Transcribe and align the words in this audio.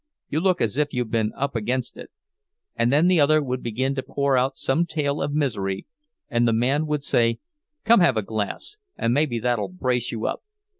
You 0.29 0.39
look 0.39 0.61
as 0.61 0.77
if 0.77 0.93
you'd 0.95 1.11
been 1.11 1.31
up 1.37 1.55
against 1.55 1.95
it!" 1.95 2.09
And 2.75 2.91
then 2.91 3.05
the 3.07 3.19
other 3.19 3.39
would 3.39 3.61
begin 3.61 3.93
to 3.93 4.01
pour 4.01 4.35
out 4.35 4.57
some 4.57 4.87
tale 4.87 5.21
of 5.21 5.31
misery, 5.31 5.85
and 6.27 6.47
the 6.47 6.53
man 6.53 6.87
would 6.87 7.03
say, 7.03 7.37
"Come 7.85 7.99
have 7.99 8.17
a 8.17 8.23
glass, 8.23 8.77
and 8.97 9.13
maybe 9.13 9.37
that'll 9.37 9.69
brace 9.69 10.11
you 10.11 10.25
up." 10.25 10.41